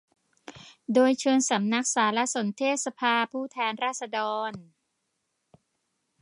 [0.93, 4.51] โดยเชิญสำนักสารสนเทศสภาผู้แทนราษฎร